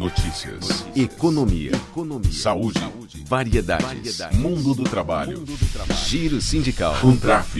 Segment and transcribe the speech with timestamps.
[0.00, 0.86] Notícias.
[0.96, 1.72] Economia.
[1.72, 2.32] Economia.
[2.32, 2.80] Saúde.
[2.80, 3.22] Saúde.
[3.28, 3.86] Variedades.
[3.86, 4.38] Variedades.
[4.38, 5.40] Mundo do trabalho.
[5.40, 6.00] Mundo do trabalho.
[6.06, 6.98] Giro sindical.
[6.98, 7.54] Contraf.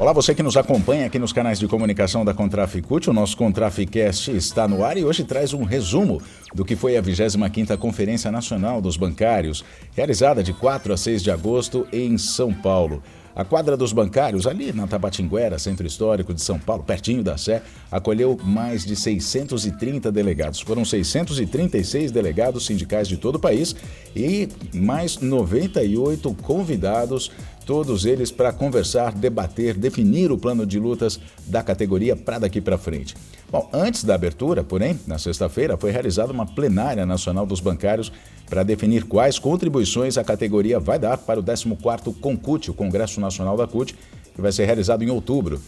[0.00, 4.30] Olá, você que nos acompanha aqui nos canais de comunicação da Contraficute, o nosso Contraficast
[4.30, 6.22] está no ar e hoje traz um resumo
[6.54, 9.62] do que foi a 25ª Conferência Nacional dos Bancários,
[9.94, 13.02] realizada de 4 a 6 de agosto em São Paulo.
[13.34, 17.62] A quadra dos bancários, ali na Tabatinguera, centro histórico de São Paulo, pertinho da Sé,
[17.90, 20.60] acolheu mais de 630 delegados.
[20.60, 23.76] Foram 636 delegados sindicais de todo o país
[24.16, 27.30] e mais 98 convidados
[27.70, 32.76] todos eles para conversar, debater, definir o plano de lutas da categoria para daqui para
[32.76, 33.14] frente.
[33.48, 38.10] Bom, antes da abertura, porém, na sexta-feira, foi realizada uma plenária nacional dos bancários
[38.48, 43.56] para definir quais contribuições a categoria vai dar para o 14º CONCUT, o Congresso Nacional
[43.56, 43.94] da CUT,
[44.34, 45.60] que vai ser realizado em outubro.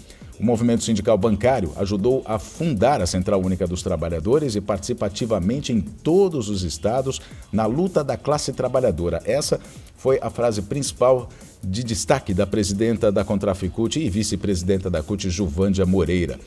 [0.43, 5.73] O movimento sindical bancário ajudou a fundar a Central Única dos Trabalhadores e participa ativamente
[5.73, 7.21] em todos os estados
[7.53, 9.23] na luta da classe trabalhadora.
[9.25, 9.61] Essa
[9.97, 11.29] foi a frase principal
[11.63, 16.41] de destaque da presidenta da Contraficute e vice-presidenta da CUT, Juvândia Moreira.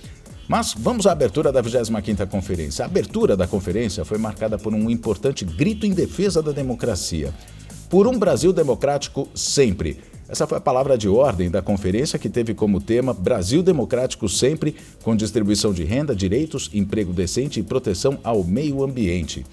[0.46, 2.84] Mas vamos à abertura da 25ª conferência.
[2.84, 7.34] A abertura da conferência foi marcada por um importante grito em defesa da democracia.
[7.90, 10.02] Por um Brasil democrático sempre.
[10.28, 14.76] Essa foi a palavra de ordem da conferência que teve como tema Brasil Democrático sempre,
[15.04, 19.46] com distribuição de renda, direitos, emprego decente e proteção ao meio ambiente.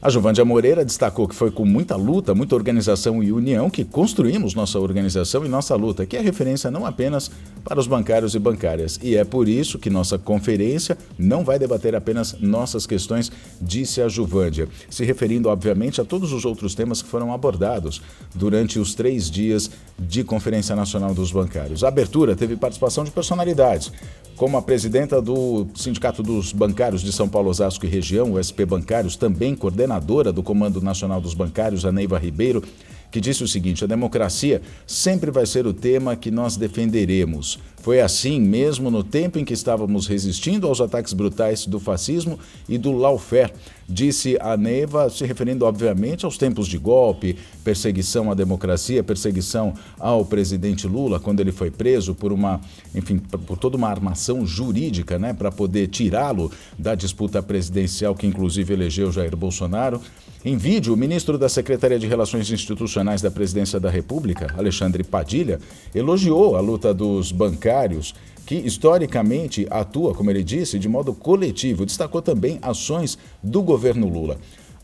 [0.00, 4.54] A Juvândia Moreira destacou que foi com muita luta, muita organização e união que construímos
[4.54, 7.28] nossa organização e nossa luta, que é referência não apenas
[7.64, 8.96] para os bancários e bancárias.
[9.02, 14.08] E é por isso que nossa conferência não vai debater apenas nossas questões, disse a
[14.08, 18.00] Juvândia, se referindo, obviamente, a todos os outros temas que foram abordados
[18.32, 19.68] durante os três dias
[19.98, 21.82] de Conferência Nacional dos Bancários.
[21.82, 23.90] A abertura teve participação de personalidades,
[24.38, 28.62] como a presidenta do Sindicato dos Bancários de São Paulo, Osasco e Região, o SP
[28.64, 32.62] Bancários, também coordenadora do Comando Nacional dos Bancários, a Neiva Ribeiro,
[33.10, 37.58] que disse o seguinte: a democracia sempre vai ser o tema que nós defenderemos.
[37.80, 42.38] Foi assim mesmo no tempo em que estávamos resistindo aos ataques brutais do fascismo
[42.68, 43.52] e do lawfare,
[43.88, 50.24] disse a Neiva, se referindo obviamente aos tempos de golpe, perseguição à democracia, perseguição ao
[50.24, 52.60] presidente Lula quando ele foi preso por uma,
[52.94, 58.74] enfim, por toda uma armação jurídica, né, para poder tirá-lo da disputa presidencial que inclusive
[58.74, 60.00] elegeu Jair Bolsonaro.
[60.44, 65.58] Em vídeo, o ministro da Secretaria de Relações Institucionais da Presidência da República, Alexandre Padilha,
[65.92, 68.14] elogiou a luta dos bancários,
[68.46, 71.84] que historicamente atua, como ele disse, de modo coletivo.
[71.84, 74.38] Destacou também ações do governo Lula.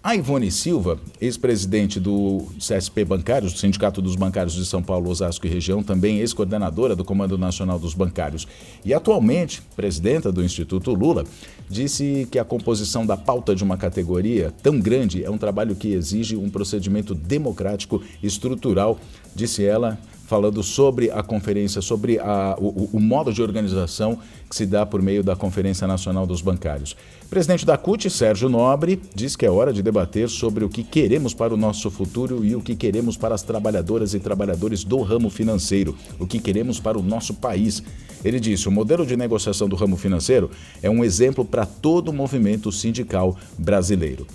[0.04, 5.47] A Ivone Silva, ex-presidente do CSP Bancários, do Sindicato dos Bancários de São Paulo, Osasco
[5.47, 8.47] e Região, também ex-coordenadora do Comando Nacional dos Bancários.
[8.84, 11.25] E atualmente presidenta do Instituto Lula,
[11.70, 15.94] disse que a composição da pauta de uma categoria tão grande é um trabalho que
[15.94, 19.00] exige um procedimento democrático estrutural,
[19.34, 24.19] disse ela, falando sobre a conferência, sobre a, o, o, modo de organização
[24.49, 26.97] que se dá por meio da Conferência Nacional dos Bancários.
[27.29, 31.35] Presidente da CUT, Sérgio Nobre, diz que é hora de debater sobre o que queremos
[31.35, 35.29] para o nosso futuro e o que queremos para as trabalhadoras e trabalhadores do ramo
[35.29, 37.83] financeiro, o que queremos para o nosso país.
[38.25, 40.51] Ele disse: o modelo de negociação do ramo financeiro
[40.83, 44.27] é um exemplo para todo o movimento sindical brasileiro.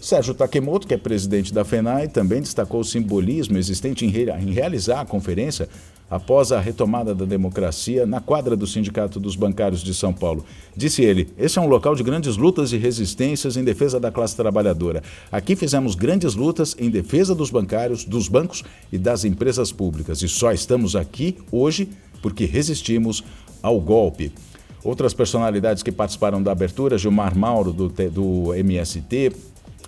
[0.00, 4.52] Sérgio Takemoto, que é presidente da FENAI, também destacou o simbolismo existente em, re em
[4.52, 5.68] realizar a conferência
[6.10, 10.44] após a retomada da democracia na quadra do Sindicato dos Bancários de São Paulo.
[10.76, 14.36] Disse ele: Esse é um local de grandes lutas e resistências em defesa da classe
[14.36, 15.02] trabalhadora.
[15.32, 20.22] Aqui fizemos grandes lutas em defesa dos bancários, dos bancos e das empresas públicas.
[20.22, 21.88] E só estamos aqui hoje
[22.22, 23.24] porque resistimos
[23.60, 24.32] ao golpe.
[24.84, 29.32] Outras personalidades que participaram da abertura, Gilmar Mauro, do, do MST,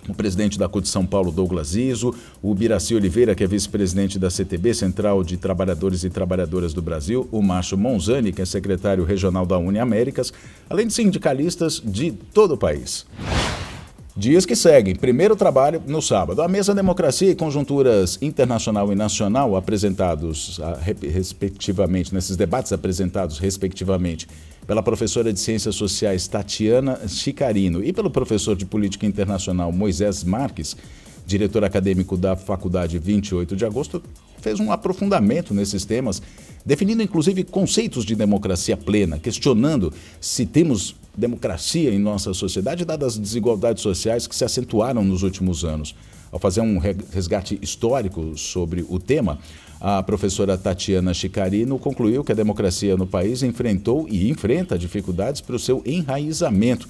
[0.07, 4.29] o presidente da CUT São Paulo, Douglas Iso, o Biraci Oliveira, que é vice-presidente da
[4.29, 9.45] CTB, Central de Trabalhadores e Trabalhadoras do Brasil, o Márcio Monzani, que é secretário regional
[9.45, 10.33] da Uniaméricas,
[10.69, 13.05] além de sindicalistas de todo o país.
[14.15, 14.93] Dias que seguem.
[14.93, 16.41] Primeiro trabalho no sábado.
[16.41, 24.27] A mesa Democracia e Conjunturas Internacional e Nacional, apresentados ah, respectivamente, nesses debates apresentados respectivamente
[24.65, 30.75] pela professora de Ciências Sociais Tatiana Chicarino e pelo professor de Política Internacional Moisés Marques,
[31.25, 34.01] diretor acadêmico da Faculdade 28 de Agosto,
[34.39, 36.21] fez um aprofundamento nesses temas,
[36.65, 43.19] definindo inclusive conceitos de democracia plena, questionando se temos democracia em nossa sociedade, dadas as
[43.19, 45.95] desigualdades sociais que se acentuaram nos últimos anos.
[46.31, 49.37] Ao fazer um resgate histórico sobre o tema,
[49.79, 55.55] a professora Tatiana Chicarino concluiu que a democracia no país enfrentou e enfrenta dificuldades para
[55.55, 56.87] o seu enraizamento.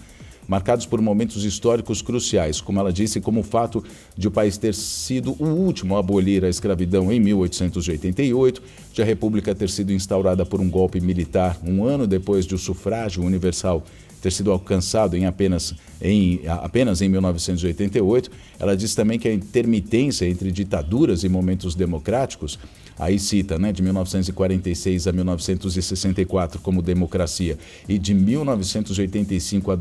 [0.47, 3.83] Marcados por momentos históricos cruciais, como ela disse, como o fato
[4.17, 8.61] de o país ter sido o último a abolir a escravidão em 1888,
[8.93, 12.57] de a República ter sido instaurada por um golpe militar um ano depois de o
[12.57, 13.83] sufrágio universal
[14.21, 18.29] ter sido alcançado em apenas em, apenas em 1988.
[18.59, 22.59] Ela diz também que a intermitência entre ditaduras e momentos democráticos
[22.99, 27.57] aí cita, né, de 1946 a 1964 como democracia
[27.89, 29.75] e de 1985 a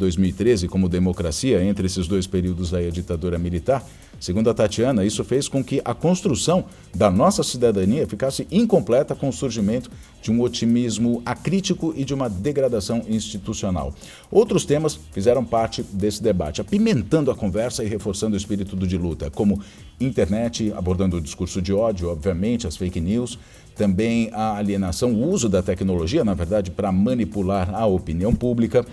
[0.50, 3.85] 2013 como democracia, entre esses dois períodos aí a ditadura militar,
[4.20, 9.31] Segundo a Tatiana, isso fez com que a construção da nossa cidadania ficasse incompleta com
[9.31, 13.94] o surgimento de um otimismo acrítico e de uma degradação institucional.
[14.31, 19.31] Outros temas fizeram parte desse debate, apimentando a conversa e reforçando o espírito de luta,
[19.31, 19.62] como
[19.99, 23.38] internet, abordando o discurso de ódio, obviamente, as fake news,
[23.75, 28.85] também a alienação, o uso da tecnologia, na verdade, para manipular a opinião pública.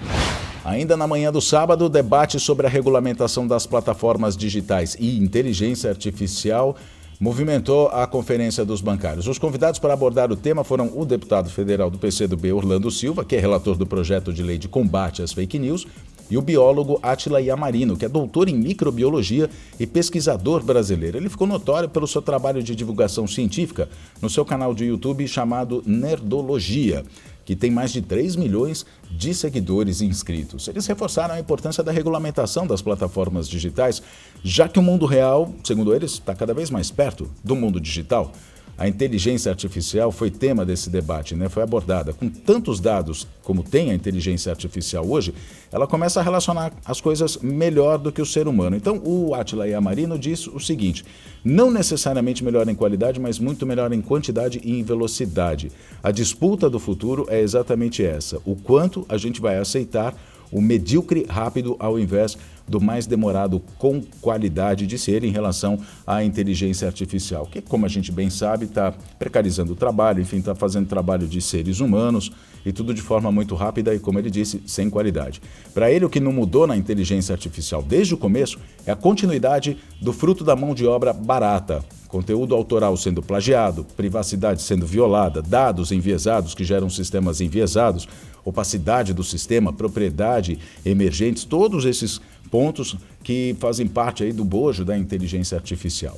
[0.66, 6.76] Ainda na manhã do sábado, debate sobre a regulamentação das plataformas digitais e inteligência artificial
[7.20, 9.28] movimentou a Conferência dos Bancários.
[9.28, 13.36] Os convidados para abordar o tema foram o deputado federal do PCdoB, Orlando Silva, que
[13.36, 15.88] é relator do projeto de lei de combate às fake news,
[16.30, 19.50] e o biólogo Atila Yamarino, que é doutor em microbiologia
[19.80, 21.18] e pesquisador brasileiro.
[21.18, 23.90] Ele ficou notório pelo seu trabalho de divulgação científica
[24.22, 27.04] no seu canal de YouTube chamado Nerdologia
[27.48, 30.68] que tem mais de 3 milhões de seguidores inscritos.
[30.68, 34.04] Eles reforçaram a importância da regulamentação das plataformas digitais,
[34.44, 38.34] já que o mundo real, segundo eles, está cada vez mais perto do mundo digital.
[38.78, 41.50] A inteligência artificial foi tema desse debate, né?
[41.50, 42.14] foi abordada.
[42.14, 45.34] Com tantos dados como tem a inteligência artificial hoje,
[45.72, 48.76] ela começa a relacionar as coisas melhor do que o ser humano.
[48.76, 51.04] Então, o Atila Yamarino diz o seguinte:
[51.44, 55.72] não necessariamente melhor em qualidade, mas muito melhor em quantidade e em velocidade.
[56.04, 60.14] A disputa do futuro é exatamente essa: o quanto a gente vai aceitar
[60.52, 66.24] o medíocre rápido ao invés do mais demorado com qualidade de ser em relação à
[66.24, 70.88] inteligência artificial, que, como a gente bem sabe, está precarizando o trabalho, enfim, está fazendo
[70.88, 72.32] trabalho de seres humanos
[72.66, 75.42] e tudo de forma muito rápida e, como ele disse, sem qualidade.
[75.74, 79.78] Para ele, o que não mudou na inteligência artificial desde o começo é a continuidade
[80.02, 85.92] do fruto da mão de obra barata, conteúdo autoral sendo plagiado, privacidade sendo violada, dados
[85.92, 88.08] enviesados que geram sistemas enviesados,
[88.44, 94.98] opacidade do sistema, propriedade emergentes, todos esses pontos que fazem parte aí do bojo da
[94.98, 96.18] inteligência artificial.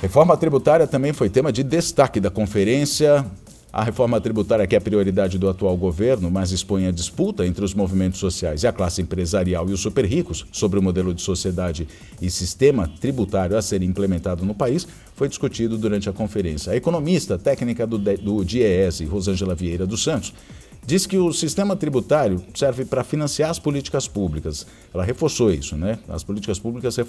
[0.00, 3.24] Reforma tributária também foi tema de destaque da conferência.
[3.72, 7.64] A reforma tributária, que é a prioridade do atual governo, mas expõe a disputa entre
[7.64, 11.22] os movimentos sociais e a classe empresarial e os super ricos sobre o modelo de
[11.22, 11.88] sociedade
[12.20, 14.86] e sistema tributário a ser implementado no país,
[15.16, 16.72] foi discutido durante a conferência.
[16.72, 20.34] A economista técnica do, do DIES, Rosângela Vieira dos Santos,
[20.84, 24.66] diz que o sistema tributário serve para financiar as políticas públicas.
[24.92, 25.98] Ela reforçou isso, né?
[26.08, 27.04] As políticas públicas eh,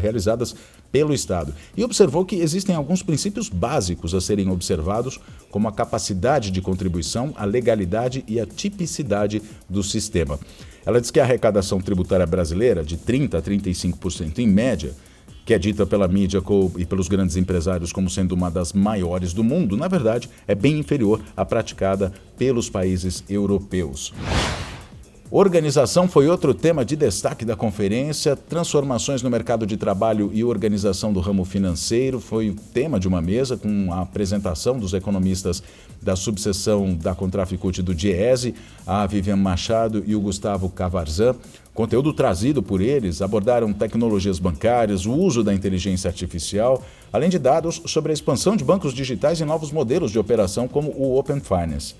[0.00, 0.54] realizadas
[0.90, 1.54] pelo Estado.
[1.76, 5.20] E observou que existem alguns princípios básicos a serem observados,
[5.50, 10.38] como a capacidade de contribuição, a legalidade e a tipicidade do sistema.
[10.84, 14.94] Ela diz que a arrecadação tributária brasileira, de 30% a 35% em média,
[15.50, 16.40] que é dita pela mídia
[16.78, 20.78] e pelos grandes empresários como sendo uma das maiores do mundo, na verdade, é bem
[20.78, 24.14] inferior à praticada pelos países europeus.
[25.32, 28.34] Organização foi outro tema de destaque da conferência.
[28.34, 33.22] Transformações no mercado de trabalho e organização do ramo financeiro foi o tema de uma
[33.22, 35.62] mesa com a apresentação dos economistas
[36.02, 41.36] da subseção da Contraficute do DIESE, a Vivian Machado e o Gustavo Cavarzan.
[41.72, 47.80] Conteúdo trazido por eles abordaram tecnologias bancárias, o uso da inteligência artificial, além de dados
[47.86, 51.94] sobre a expansão de bancos digitais e novos modelos de operação como o Open Finance.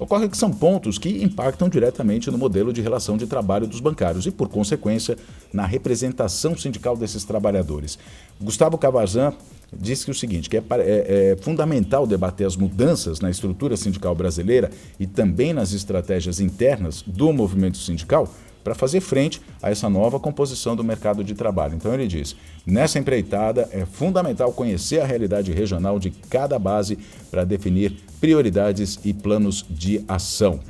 [0.00, 4.24] Ocorre que são pontos que impactam diretamente no modelo de relação de trabalho dos bancários
[4.24, 5.18] e, por consequência,
[5.52, 7.98] na representação sindical desses trabalhadores.
[8.40, 9.34] Gustavo Cavarzan
[9.70, 14.14] disse que o seguinte, que é, é, é, fundamental debater as mudanças na estrutura sindical
[14.14, 18.26] brasileira e também nas estratégias internas do movimento sindical
[18.62, 21.74] para fazer frente a essa nova composição do mercado de trabalho.
[21.74, 22.36] Então ele diz:
[22.66, 26.98] nessa empreitada é fundamental conhecer a realidade regional de cada base
[27.30, 30.60] para definir prioridades e planos de ação.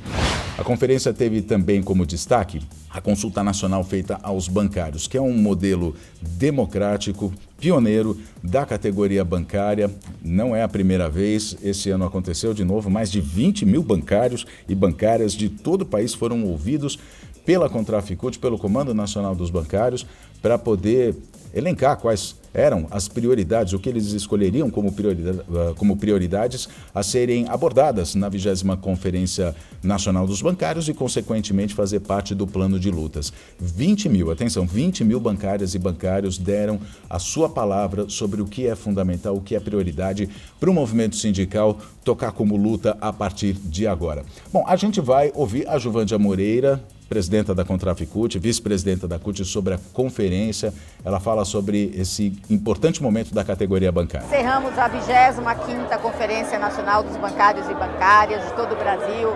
[0.57, 2.61] A conferência teve também como destaque
[2.93, 9.89] a consulta nacional feita aos bancários, que é um modelo democrático, pioneiro da categoria bancária.
[10.21, 12.89] Não é a primeira vez, esse ano aconteceu de novo.
[12.89, 16.99] Mais de 20 mil bancários e bancárias de todo o país foram ouvidos
[17.45, 20.05] pela Contraficute, pelo Comando Nacional dos Bancários,
[20.41, 21.15] para poder
[21.53, 27.47] elencar quais eram as prioridades, o que eles escolheriam como, ah, como prioridades a serem
[27.47, 28.41] abordadas na 20
[28.81, 33.31] Conferência Nacional dos Bancários e, consequentemente, fazer parte do plano de lutas.
[33.59, 36.79] 20 mil, atenção, 20 mil bancárias e bancários deram
[37.09, 40.29] a sua palavra sobre o que é fundamental, o que é prioridade
[40.59, 44.25] para o movimento sindical tocar como luta a partir de agora.
[44.51, 49.73] Bom, a gente vai ouvir a Juvândia Moreira, presidenta da Contraficute, vice-presidenta da CUT, sobre
[49.73, 50.73] a conferência.
[51.03, 54.25] Ela fala sobre esse importante momento da categoria bancária.
[54.27, 59.27] Encerramos a 25ª Conferência Nacional dos Bancários e Bancárias de todo o Brasil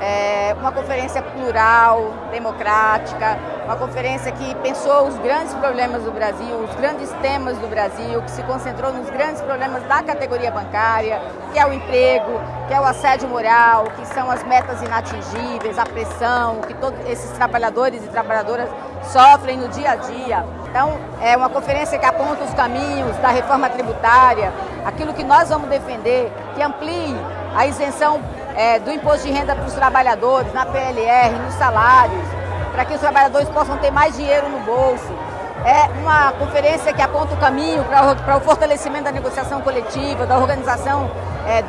[0.00, 6.74] é, uma conferência plural, democrática, uma conferência que pensou os grandes problemas do Brasil, os
[6.76, 11.20] grandes temas do Brasil, que se concentrou nos grandes problemas da categoria bancária,
[11.52, 15.84] que é o emprego, que é o assédio moral, que são as metas inatingíveis, a
[15.84, 18.68] pressão que todos esses trabalhadores e trabalhadoras
[19.02, 20.44] sofrem no dia a dia.
[20.70, 24.52] Então, é uma conferência que aponta os caminhos da reforma tributária,
[24.84, 27.16] aquilo que nós vamos defender, que amplie
[27.56, 28.20] a isenção
[28.58, 32.26] é, do imposto de renda para os trabalhadores, na PLR, nos salários,
[32.72, 35.16] para que os trabalhadores possam ter mais dinheiro no bolso.
[35.64, 41.08] É uma conferência que aponta o caminho para o fortalecimento da negociação coletiva, da organização
[41.46, 41.62] é,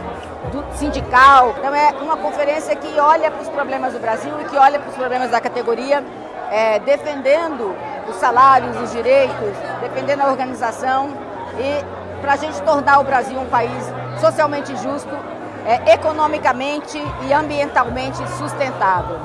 [0.51, 1.53] do sindical.
[1.59, 4.89] Então é uma conferência que olha para os problemas do Brasil e que olha para
[4.89, 6.03] os problemas da categoria,
[6.49, 7.75] é, defendendo
[8.07, 11.11] os salários, os direitos, defendendo a organização
[11.59, 16.97] e para a gente tornar o Brasil um país socialmente justo é, economicamente
[17.27, 19.19] e ambientalmente sustentável.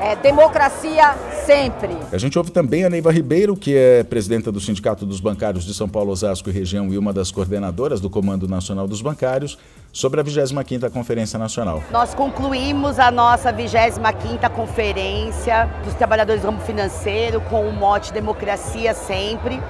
[0.00, 1.94] É, democracia sempre.
[2.10, 5.74] A gente ouve também a Neiva Ribeiro, que é presidenta do Sindicato dos Bancários de
[5.74, 9.58] São Paulo, Osasco e região e uma das coordenadoras do Comando Nacional dos Bancários,
[9.92, 11.82] sobre a 25ª Conferência Nacional.
[11.90, 18.94] Nós concluímos a nossa 25ª Conferência dos Trabalhadores do Ramo Financeiro com o mote Democracia
[18.94, 19.60] Sempre.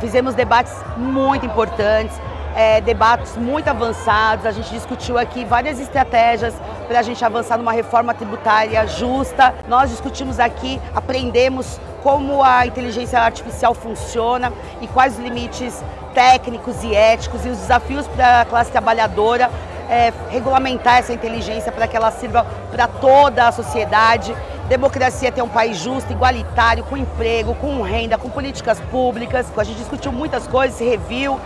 [0.00, 2.16] Fizemos debates muito importantes,
[2.54, 4.46] é, debates muito avançados.
[4.46, 6.54] A gente discutiu aqui várias estratégias
[6.88, 9.54] para a gente avançar numa reforma tributária justa.
[9.68, 15.82] Nós discutimos aqui, aprendemos como a inteligência artificial funciona e quais os limites
[16.14, 19.50] técnicos e éticos e os desafios para a classe trabalhadora
[19.90, 24.34] é, regulamentar essa inteligência para que ela sirva para toda a sociedade.
[24.68, 29.46] Democracia ter um país justo, igualitário, com emprego, com renda, com políticas públicas.
[29.56, 31.40] A gente discutiu muitas coisas, reviu,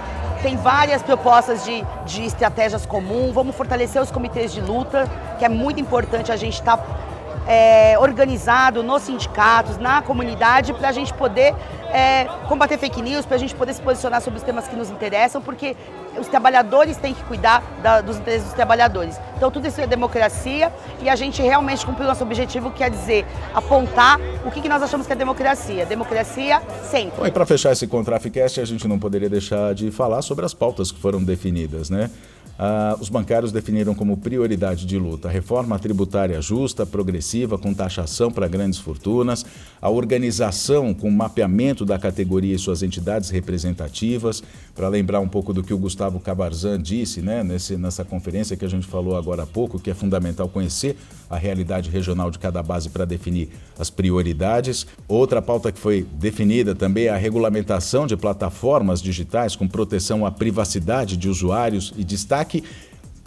[0.44, 3.32] tem várias propostas de, de estratégias comuns.
[3.32, 6.84] Vamos fortalecer os comitês de luta, que é muito importante a gente estar tá,
[7.46, 11.54] é, organizado nos sindicatos, na comunidade, para a gente poder
[11.92, 14.90] é, combater fake news, para a gente poder se posicionar sobre os temas que nos
[14.90, 15.76] interessam, porque
[16.18, 19.18] os trabalhadores têm que cuidar da, dos interesses dos trabalhadores.
[19.36, 20.72] Então tudo isso é democracia
[21.02, 24.82] e a gente realmente cumpriu nosso objetivo, que é dizer, apontar o que, que nós
[24.82, 25.86] achamos que é democracia.
[25.86, 27.18] Democracia sempre.
[27.18, 30.54] Bom, e para fechar esse Contraficast, a gente não poderia deixar de falar sobre as
[30.54, 32.10] pautas que foram definidas, né?
[32.58, 38.30] Ah, os bancários definiram como prioridade de luta a reforma tributária justa, progressiva, com taxação
[38.30, 39.44] para grandes fortunas,
[39.82, 44.42] a organização com mapeamento da categoria e suas entidades representativas,
[44.75, 48.64] para lembrar um pouco do que o Gustavo Cabarzan disse né, nesse, nessa conferência que
[48.64, 50.96] a gente falou agora há pouco, que é fundamental conhecer
[51.28, 54.87] a realidade regional de cada base para definir as prioridades.
[55.08, 60.30] Outra pauta que foi definida também é a regulamentação de plataformas digitais com proteção à
[60.30, 62.62] privacidade de usuários e destaque destaque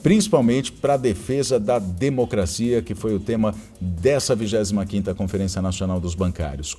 [0.01, 6.13] principalmente para a defesa da democracia, que foi o tema dessa 25ª Conferência Nacional dos
[6.15, 6.73] Bancários.
[6.73, 6.77] O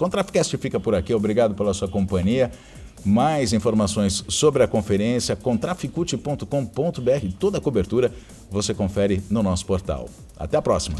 [0.56, 2.50] fica por aqui, obrigado pela sua companhia.
[3.04, 8.12] Mais informações sobre a conferência, contraficute.com.br, toda a cobertura
[8.50, 10.08] você confere no nosso portal.
[10.36, 10.98] Até a próxima!